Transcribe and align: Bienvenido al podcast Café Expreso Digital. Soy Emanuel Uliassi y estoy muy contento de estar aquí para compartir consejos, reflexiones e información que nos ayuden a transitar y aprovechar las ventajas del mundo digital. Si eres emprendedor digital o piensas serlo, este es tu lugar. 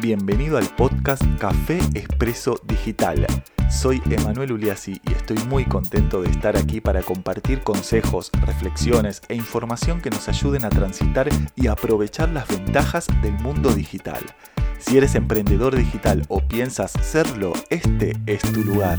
Bienvenido 0.00 0.56
al 0.56 0.66
podcast 0.76 1.22
Café 1.38 1.78
Expreso 1.92 2.58
Digital. 2.66 3.26
Soy 3.70 4.00
Emanuel 4.10 4.52
Uliassi 4.52 4.98
y 5.04 5.12
estoy 5.12 5.36
muy 5.48 5.66
contento 5.66 6.22
de 6.22 6.30
estar 6.30 6.56
aquí 6.56 6.80
para 6.80 7.02
compartir 7.02 7.60
consejos, 7.60 8.30
reflexiones 8.46 9.20
e 9.28 9.34
información 9.34 10.00
que 10.00 10.08
nos 10.08 10.26
ayuden 10.26 10.64
a 10.64 10.70
transitar 10.70 11.28
y 11.54 11.66
aprovechar 11.66 12.30
las 12.30 12.48
ventajas 12.48 13.08
del 13.20 13.34
mundo 13.40 13.74
digital. 13.74 14.24
Si 14.78 14.96
eres 14.96 15.14
emprendedor 15.16 15.76
digital 15.76 16.24
o 16.28 16.40
piensas 16.40 16.92
serlo, 16.92 17.52
este 17.68 18.16
es 18.24 18.40
tu 18.40 18.64
lugar. 18.64 18.98